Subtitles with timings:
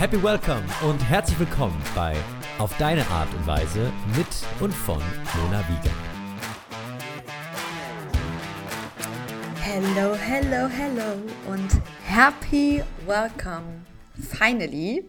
[0.00, 2.16] Happy Welcome und herzlich willkommen bei
[2.56, 4.26] Auf deine Art und Weise mit
[4.58, 4.96] und von
[5.36, 5.94] Mona Wiegand.
[9.60, 11.20] Hello, hello, hello
[11.52, 13.84] und happy welcome
[14.18, 15.04] finally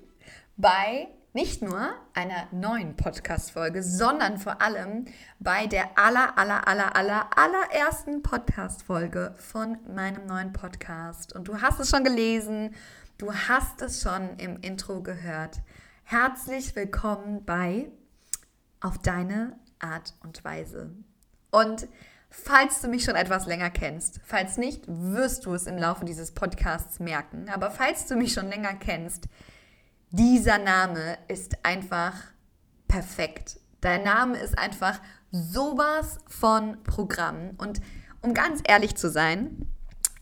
[0.58, 5.06] bei nicht nur einer neuen Podcast-Folge, sondern vor allem
[5.40, 11.34] bei der aller, aller, aller, aller, allerersten Podcast-Folge von meinem neuen Podcast.
[11.34, 12.76] Und du hast es schon gelesen,
[13.22, 15.60] du hast es schon im Intro gehört.
[16.04, 17.92] Herzlich willkommen bei
[18.80, 20.90] Auf deine Art und Weise.
[21.52, 21.88] Und
[22.32, 26.32] falls du mich schon etwas länger kennst, falls nicht, wirst du es im Laufe dieses
[26.32, 27.48] Podcasts merken.
[27.50, 29.28] Aber falls du mich schon länger kennst,
[30.10, 32.16] dieser Name ist einfach
[32.88, 33.60] perfekt.
[33.82, 37.52] Dein Name ist einfach sowas von Programm.
[37.60, 37.82] Und
[38.24, 39.68] um ganz ehrlich zu sein,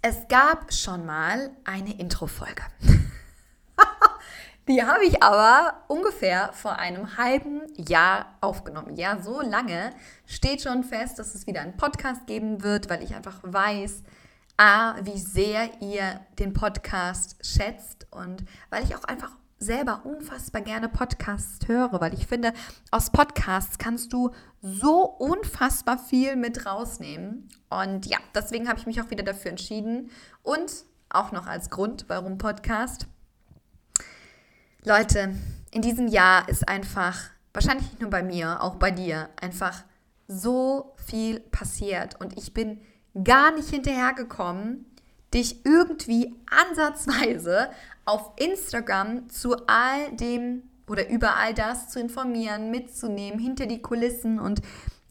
[0.01, 2.63] es gab schon mal eine Intro-Folge.
[4.67, 8.95] Die habe ich aber ungefähr vor einem halben Jahr aufgenommen.
[8.95, 9.91] Ja, so lange
[10.25, 14.03] steht schon fest, dass es wieder einen Podcast geben wird, weil ich einfach weiß,
[14.57, 20.89] A, wie sehr ihr den Podcast schätzt und weil ich auch einfach selber unfassbar gerne
[20.89, 22.53] Podcasts höre, weil ich finde,
[22.91, 27.49] aus Podcasts kannst du so unfassbar viel mit rausnehmen.
[27.69, 30.09] Und ja, deswegen habe ich mich auch wieder dafür entschieden.
[30.43, 33.07] Und auch noch als Grund, warum Podcast.
[34.85, 35.35] Leute,
[35.71, 39.83] in diesem Jahr ist einfach, wahrscheinlich nicht nur bei mir, auch bei dir, einfach
[40.27, 42.19] so viel passiert.
[42.21, 42.79] Und ich bin
[43.23, 44.85] gar nicht hinterhergekommen,
[45.33, 47.69] dich irgendwie ansatzweise
[48.05, 54.39] auf Instagram zu all dem oder über all das zu informieren, mitzunehmen, hinter die Kulissen.
[54.39, 54.61] Und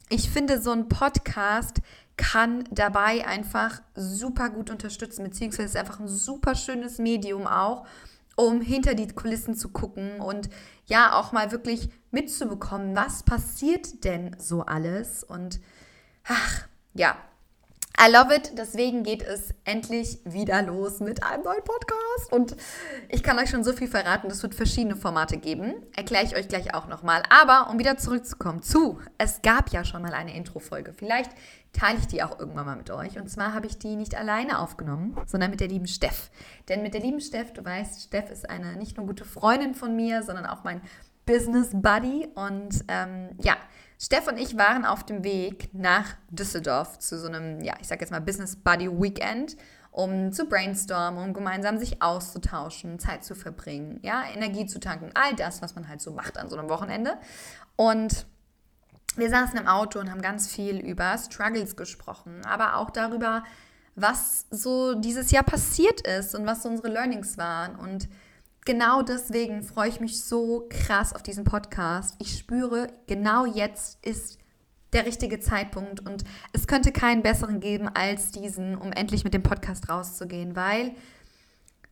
[0.08, 1.80] ich finde, so ein Podcast
[2.16, 7.86] kann dabei einfach super gut unterstützen, beziehungsweise ist einfach ein super schönes Medium auch,
[8.34, 10.50] um hinter die Kulissen zu gucken und
[10.86, 15.22] ja auch mal wirklich mitzubekommen, was passiert denn so alles.
[15.22, 15.60] Und
[16.25, 17.16] ach, ja,
[18.00, 18.53] I love it.
[18.56, 22.32] Deswegen geht es endlich wieder los mit einem neuen Podcast.
[22.32, 22.56] Und
[23.09, 24.31] ich kann euch schon so viel verraten.
[24.31, 25.75] Es wird verschiedene Formate geben.
[25.97, 27.25] Erkläre ich euch gleich auch nochmal.
[27.28, 30.92] Aber um wieder zurückzukommen zu, es gab ja schon mal eine Intro-Folge.
[30.92, 31.32] Vielleicht
[31.72, 33.19] teile ich die auch irgendwann mal mit euch.
[33.19, 36.30] Und zwar habe ich die nicht alleine aufgenommen, sondern mit der lieben Steff.
[36.69, 39.97] Denn mit der lieben Steff, du weißt, Steff ist eine nicht nur gute Freundin von
[39.97, 40.82] mir, sondern auch mein
[41.26, 42.28] Business Buddy.
[42.36, 43.56] Und ähm, ja,
[44.00, 48.00] Steff und ich waren auf dem Weg nach Düsseldorf zu so einem, ja, ich sag
[48.00, 49.56] jetzt mal Business Buddy Weekend,
[49.91, 55.34] um zu brainstormen, um gemeinsam sich auszutauschen, Zeit zu verbringen, ja, Energie zu tanken, all
[55.34, 57.19] das, was man halt so macht an so einem Wochenende.
[57.75, 58.26] Und
[59.16, 63.42] wir saßen im Auto und haben ganz viel über Struggles gesprochen, aber auch darüber,
[63.97, 68.09] was so dieses Jahr passiert ist und was so unsere Learnings waren und
[68.68, 72.14] genau deswegen freue ich mich so krass auf diesen Podcast.
[72.18, 74.38] Ich spüre, genau jetzt ist
[74.92, 79.42] der richtige Zeitpunkt und es könnte keinen besseren geben als diesen, um endlich mit dem
[79.42, 80.94] Podcast rauszugehen, weil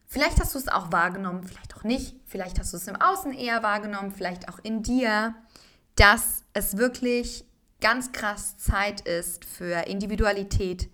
[0.04, 3.32] vielleicht hast du es auch wahrgenommen, vielleicht auch nicht, vielleicht hast du es im Außen
[3.32, 5.34] eher wahrgenommen, vielleicht auch in dir,
[5.94, 7.46] dass es wirklich
[7.80, 10.90] ganz krass Zeit ist für Individualität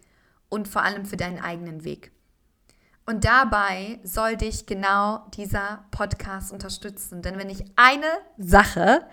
[0.49, 2.13] und vor allem für deinen eigenen Weg.
[3.05, 7.23] Und dabei soll dich genau dieser Podcast unterstützen.
[7.23, 8.07] Denn wenn ich eine
[8.39, 9.07] Sache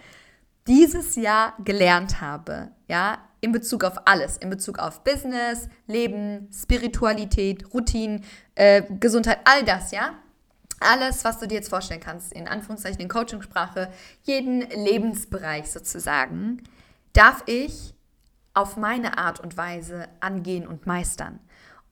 [0.67, 7.73] dieses Jahr gelernt habe, ja, in Bezug auf alles, in Bezug auf Business, Leben, Spiritualität,
[7.73, 8.21] Routine,
[8.55, 10.13] äh, Gesundheit, all das, ja,
[10.79, 13.91] alles, was du dir jetzt vorstellen kannst, in Anführungszeichen in Coachingsprache,
[14.23, 16.63] jeden Lebensbereich sozusagen,
[17.13, 17.93] darf ich
[18.53, 21.39] auf meine Art und Weise angehen und meistern.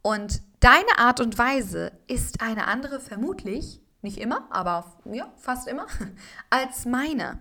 [0.02, 5.88] Und deine Art und Weise ist eine andere, vermutlich, nicht immer, aber ja, fast immer,
[6.50, 7.40] als meine.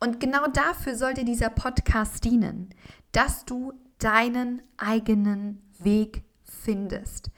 [0.00, 2.70] Und genau dafür sollte dieser Podcast dienen,
[3.12, 7.30] dass du deinen eigenen Weg findest.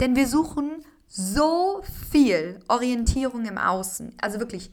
[0.00, 4.70] Denn wir suchen so viel Orientierung im Außen, also wirklich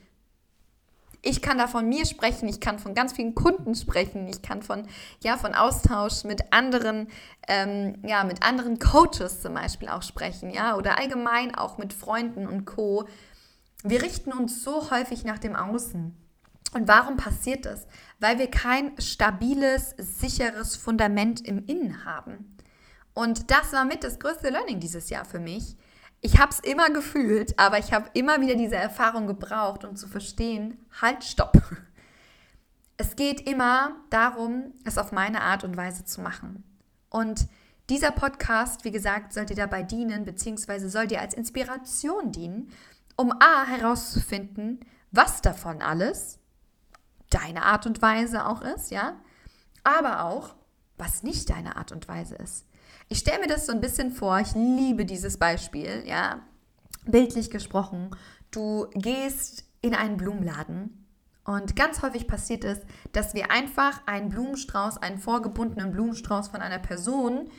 [1.21, 4.61] ich kann da von mir sprechen, ich kann von ganz vielen Kunden sprechen, ich kann
[4.61, 4.87] von,
[5.21, 7.07] ja, von Austausch mit anderen,
[7.47, 12.47] ähm, ja, mit anderen Coaches zum Beispiel auch sprechen, ja, oder allgemein auch mit Freunden
[12.47, 13.07] und Co.
[13.83, 16.15] Wir richten uns so häufig nach dem Außen.
[16.73, 17.87] Und warum passiert das?
[18.19, 22.57] Weil wir kein stabiles, sicheres Fundament im Innen haben.
[23.13, 25.75] Und das war mit das größte Learning dieses Jahr für mich,
[26.21, 30.07] ich habe es immer gefühlt, aber ich habe immer wieder diese Erfahrung gebraucht, um zu
[30.07, 31.61] verstehen, halt, stopp.
[33.01, 36.65] Es geht immer darum, es auf meine Art und Weise zu machen.
[37.09, 37.47] Und
[37.89, 42.73] dieser Podcast, wie gesagt, soll dir dabei dienen, beziehungsweise soll dir als Inspiration dienen,
[43.15, 44.81] um A herauszufinden,
[45.11, 46.39] was davon alles
[47.29, 49.19] deine Art und Weise auch ist, ja,
[49.83, 50.55] aber auch,
[50.97, 52.65] was nicht deine Art und Weise ist.
[53.11, 56.41] Ich stelle mir das so ein bisschen vor, ich liebe dieses Beispiel, ja,
[57.05, 58.11] bildlich gesprochen.
[58.51, 61.07] Du gehst in einen Blumenladen
[61.43, 62.79] und ganz häufig passiert es,
[63.11, 67.49] dass wir einfach einen Blumenstrauß, einen vorgebundenen Blumenstrauß von einer Person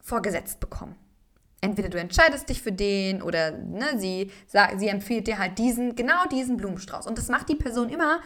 [0.00, 0.94] vorgesetzt bekommen.
[1.60, 4.30] Entweder du entscheidest dich für den oder ne, sie,
[4.76, 7.08] sie empfiehlt dir halt diesen, genau diesen Blumenstrauß.
[7.08, 8.20] Und das macht die Person immer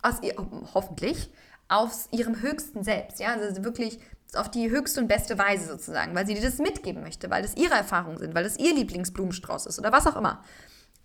[0.00, 0.34] aus ihr,
[0.72, 1.28] hoffentlich,
[1.68, 3.20] aus ihrem höchsten Selbst.
[3.20, 3.98] Ja, also wirklich
[4.36, 7.56] auf die höchste und beste Weise sozusagen, weil sie dir das mitgeben möchte, weil das
[7.56, 10.42] ihre Erfahrungen sind, weil das ihr Lieblingsblumenstrauß ist oder was auch immer.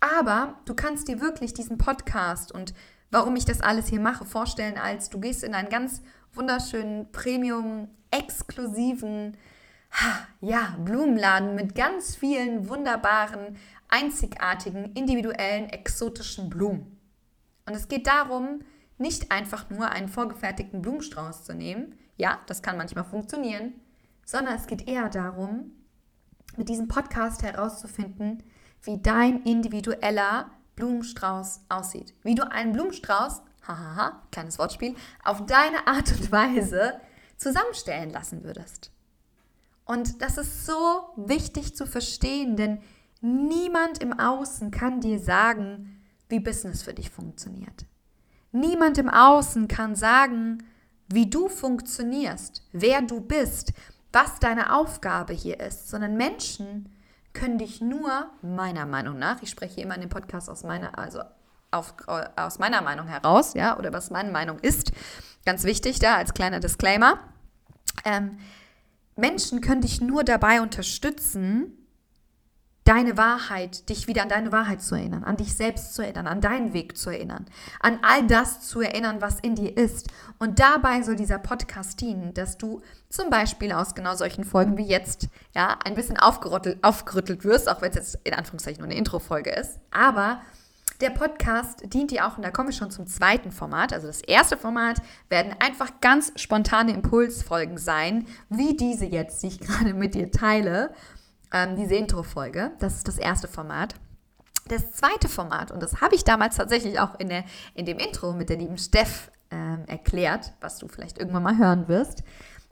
[0.00, 2.74] Aber du kannst dir wirklich diesen Podcast und
[3.10, 7.88] warum ich das alles hier mache, vorstellen, als du gehst in einen ganz wunderschönen, premium,
[8.10, 9.36] exklusiven,
[10.40, 13.56] ja, Blumenladen mit ganz vielen wunderbaren,
[13.88, 16.98] einzigartigen, individuellen, exotischen Blumen.
[17.66, 18.60] Und es geht darum,
[18.98, 23.72] nicht einfach nur einen vorgefertigten Blumenstrauß zu nehmen, ja, das kann manchmal funktionieren,
[24.26, 25.72] sondern es geht eher darum,
[26.56, 28.42] mit diesem Podcast herauszufinden,
[28.82, 32.14] wie dein individueller Blumenstrauß aussieht.
[32.22, 34.94] Wie du einen Blumenstrauß, hahaha, kleines Wortspiel,
[35.24, 37.00] auf deine Art und Weise
[37.36, 38.92] zusammenstellen lassen würdest.
[39.86, 40.74] Und das ist so
[41.16, 42.82] wichtig zu verstehen, denn
[43.22, 47.86] niemand im Außen kann dir sagen, wie Business für dich funktioniert.
[48.52, 50.64] Niemand im Außen kann sagen,
[51.12, 53.72] wie du funktionierst, wer du bist,
[54.12, 56.88] was deine Aufgabe hier ist, sondern Menschen
[57.32, 61.20] können dich nur, meiner Meinung nach, ich spreche immer in dem Podcast aus meiner, also
[61.70, 61.94] auf,
[62.36, 64.92] aus meiner Meinung heraus, ja, oder was meine Meinung ist,
[65.44, 67.20] ganz wichtig da als kleiner Disclaimer.
[68.04, 68.38] Ähm,
[69.16, 71.79] Menschen können dich nur dabei unterstützen,
[72.84, 76.40] deine Wahrheit, dich wieder an deine Wahrheit zu erinnern, an dich selbst zu erinnern, an
[76.40, 77.46] deinen Weg zu erinnern,
[77.80, 80.08] an all das zu erinnern, was in dir ist.
[80.38, 84.86] Und dabei soll dieser Podcast dienen, dass du zum Beispiel aus genau solchen Folgen wie
[84.86, 88.98] jetzt, ja, ein bisschen aufgerüttelt, aufgerüttelt wirst, auch wenn es jetzt in Anführungszeichen nur eine
[88.98, 89.78] Intro-Folge ist.
[89.90, 90.40] Aber
[91.00, 93.92] der Podcast dient dir auch, und da komme ich schon zum zweiten Format.
[93.92, 99.60] Also das erste Format werden einfach ganz spontane Impulsfolgen sein, wie diese jetzt, die ich
[99.60, 100.94] gerade mit dir teile
[101.52, 102.72] ähm, diese Intro-Folge.
[102.78, 103.94] Das ist das erste Format.
[104.68, 107.44] Das zweite Format, und das habe ich damals tatsächlich auch in, der,
[107.74, 111.88] in dem Intro mit der lieben Steff ähm, erklärt, was du vielleicht irgendwann mal hören
[111.88, 112.22] wirst.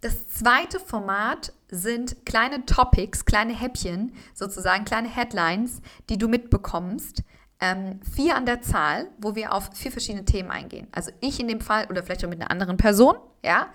[0.01, 7.25] Das zweite Format sind kleine Topics, kleine Häppchen, sozusagen kleine Headlines, die du mitbekommst.
[7.61, 10.87] Ähm, vier an der Zahl, wo wir auf vier verschiedene Themen eingehen.
[10.93, 13.67] Also ich in dem Fall oder vielleicht auch mit einer anderen Person, ja.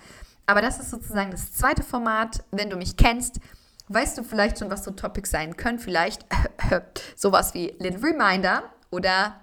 [0.45, 2.45] Aber das ist sozusagen das zweite Format.
[2.51, 3.41] Wenn du mich kennst,
[3.89, 5.79] Weißt du vielleicht schon, was so Topics sein können?
[5.79, 6.25] Vielleicht
[7.15, 9.41] sowas wie Little Reminder oder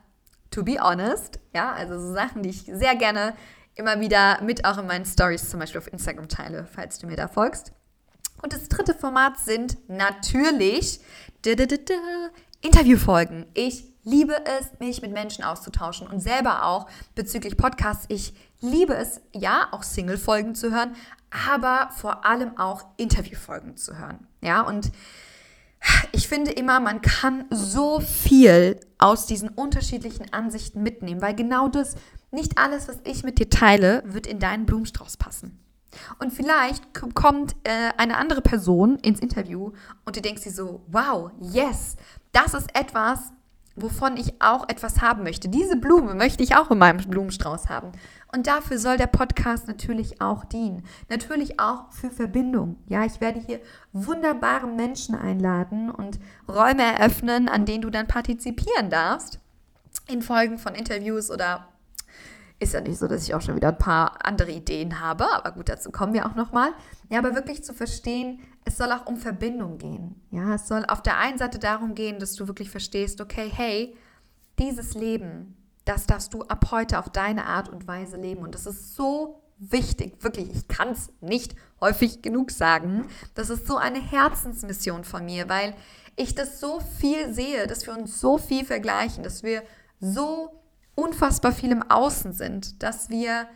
[0.51, 1.39] To Be Honest.
[1.55, 3.35] Ja, also so Sachen, die ich sehr gerne
[3.75, 7.17] immer wieder mit auch in meinen Stories zum Beispiel auf Instagram teile, falls du mir
[7.17, 7.73] da folgst.
[8.43, 11.01] Und das dritte Format sind natürlich
[12.63, 13.47] Interviewfolgen.
[13.55, 18.07] Ich liebe es, mich mit Menschen auszutauschen und selber auch bezüglich Podcasts.
[18.09, 20.95] Ich liebe es, ja, auch Single-Folgen zu hören,
[21.31, 24.27] aber vor allem auch Interviewfolgen zu hören.
[24.41, 24.91] Ja, und
[26.13, 31.95] ich finde immer, man kann so viel aus diesen unterschiedlichen Ansichten mitnehmen, weil genau das,
[32.33, 35.59] nicht alles, was ich mit dir teile, wird in deinen Blumenstrauß passen.
[36.21, 39.73] Und vielleicht kommt äh, eine andere Person ins Interview
[40.05, 41.97] und du denkst dir so, wow, yes,
[42.31, 43.33] das ist etwas,
[43.83, 45.49] wovon ich auch etwas haben möchte.
[45.49, 47.93] Diese Blume möchte ich auch in meinem Blumenstrauß haben.
[48.33, 50.85] Und dafür soll der Podcast natürlich auch dienen.
[51.09, 52.77] Natürlich auch für Verbindung.
[52.87, 53.61] Ja, ich werde hier
[53.93, 59.41] wunderbare Menschen einladen und Räume eröffnen, an denen du dann partizipieren darfst.
[60.07, 61.67] In Folgen von Interviews oder
[62.61, 65.53] ist ja nicht so, dass ich auch schon wieder ein paar andere Ideen habe, aber
[65.53, 66.73] gut, dazu kommen wir auch nochmal.
[67.09, 68.41] Ja, aber wirklich zu verstehen,
[68.81, 70.23] soll auch um Verbindung gehen.
[70.31, 73.95] Ja, es soll auf der einen Seite darum gehen, dass du wirklich verstehst, okay, hey,
[74.59, 78.41] dieses Leben, das darfst du ab heute auf deine Art und Weise leben.
[78.41, 83.07] Und das ist so wichtig, wirklich, ich kann es nicht häufig genug sagen.
[83.35, 85.75] Das ist so eine Herzensmission von mir, weil
[86.17, 89.63] ich das so viel sehe, dass wir uns so viel vergleichen, dass wir
[90.01, 90.59] so
[90.95, 93.47] unfassbar viel im Außen sind, dass wir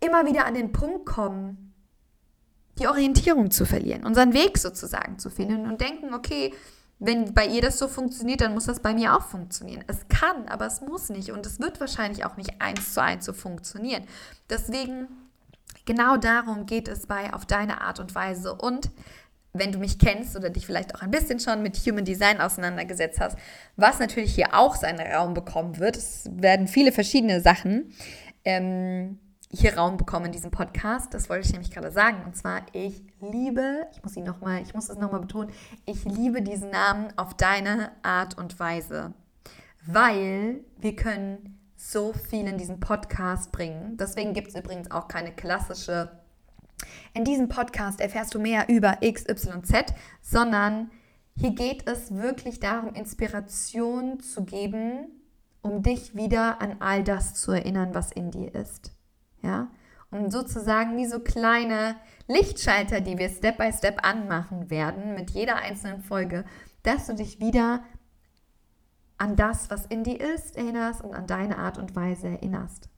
[0.00, 1.73] immer wieder an den Punkt kommen,
[2.78, 6.52] die Orientierung zu verlieren, unseren Weg sozusagen zu finden und denken, okay,
[6.98, 9.84] wenn bei ihr das so funktioniert, dann muss das bei mir auch funktionieren.
[9.86, 13.24] Es kann, aber es muss nicht und es wird wahrscheinlich auch nicht eins zu eins
[13.24, 14.04] so funktionieren.
[14.48, 15.08] Deswegen,
[15.84, 18.90] genau darum geht es bei auf deine Art und Weise und
[19.52, 23.20] wenn du mich kennst oder dich vielleicht auch ein bisschen schon mit Human Design auseinandergesetzt
[23.20, 23.38] hast,
[23.76, 25.96] was natürlich hier auch seinen Raum bekommen wird.
[25.96, 27.92] Es werden viele verschiedene Sachen
[28.44, 29.20] ähm,
[29.54, 31.14] hier Raum bekommen in diesem Podcast.
[31.14, 32.22] Das wollte ich nämlich gerade sagen.
[32.24, 35.50] Und zwar, ich liebe, ich muss ihn noch ich muss es nochmal betonen,
[35.86, 39.14] ich liebe diesen Namen auf deine Art und Weise.
[39.86, 43.96] Weil wir können so viel in diesen Podcast bringen.
[43.96, 46.10] Deswegen gibt es übrigens auch keine klassische,
[47.12, 50.90] in diesem Podcast erfährst du mehr über XYZ, sondern
[51.36, 55.08] hier geht es wirklich darum, Inspiration zu geben,
[55.62, 58.93] um dich wieder an all das zu erinnern, was in dir ist
[59.44, 59.68] ja,
[60.10, 61.96] und sozusagen wie so kleine
[62.26, 66.44] Lichtschalter, die wir Step by Step anmachen werden mit jeder einzelnen Folge,
[66.82, 67.82] dass du dich wieder
[69.18, 72.88] an das, was in dir ist, erinnerst und an deine Art und Weise erinnerst.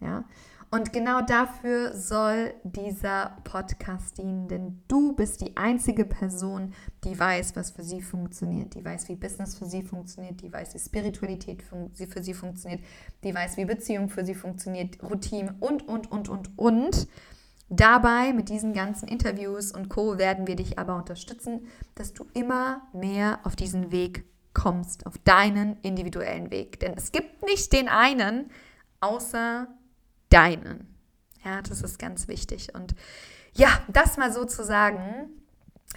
[0.00, 0.24] Ja?
[0.70, 7.54] Und genau dafür soll dieser Podcast dienen, denn du bist die einzige Person, die weiß,
[7.54, 11.62] was für sie funktioniert, die weiß, wie Business für sie funktioniert, die weiß, wie Spiritualität
[11.62, 12.80] für sie funktioniert,
[13.22, 17.08] die weiß, wie Beziehung für sie funktioniert, Routine und, und, und, und, und.
[17.70, 22.82] Dabei mit diesen ganzen Interviews und Co werden wir dich aber unterstützen, dass du immer
[22.92, 26.78] mehr auf diesen Weg kommst, auf deinen individuellen Weg.
[26.80, 28.50] Denn es gibt nicht den einen,
[29.00, 29.66] außer
[30.34, 30.88] deinen.
[31.44, 32.74] Ja, das ist ganz wichtig.
[32.74, 32.94] Und
[33.54, 35.30] ja, das mal sozusagen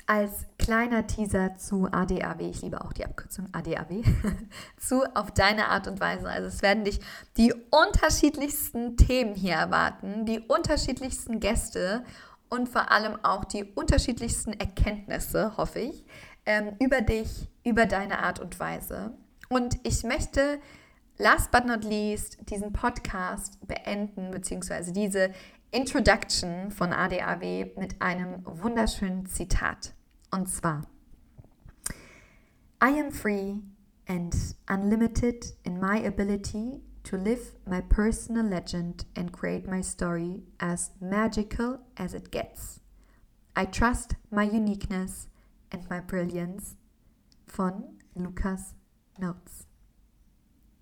[0.05, 2.41] als kleiner Teaser zu ADAW.
[2.41, 4.03] Ich liebe auch die Abkürzung ADAW.
[4.77, 6.29] zu auf deine Art und Weise.
[6.29, 6.99] Also es werden dich
[7.37, 12.03] die unterschiedlichsten Themen hier erwarten, die unterschiedlichsten Gäste
[12.49, 16.05] und vor allem auch die unterschiedlichsten Erkenntnisse, hoffe ich,
[16.45, 19.11] ähm, über dich, über deine Art und Weise.
[19.49, 20.59] Und ich möchte
[21.17, 25.31] last but not least diesen Podcast beenden, beziehungsweise diese
[25.71, 29.93] Introduction von ADAW mit einem wunderschönen Zitat.
[30.31, 30.83] Und zwar,
[32.81, 33.59] I am free
[34.07, 40.91] and unlimited in my ability to live my personal legend and create my story as
[40.99, 42.81] magical as it gets.
[43.55, 45.27] I trust my uniqueness
[45.71, 46.75] and my brilliance
[47.47, 48.73] von Lukas
[49.17, 49.66] Notes.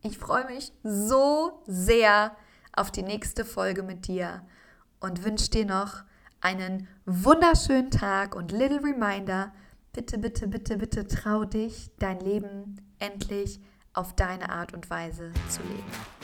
[0.06, 2.38] Ich freue mich so sehr
[2.74, 4.44] auf die nächste Folge mit dir
[5.00, 6.04] und wünsche dir noch
[6.42, 9.52] einen wunderschönen Tag und little reminder,
[9.94, 13.60] bitte, bitte, bitte, bitte trau dich, dein Leben endlich
[13.94, 16.15] auf deine Art und Weise zu leben.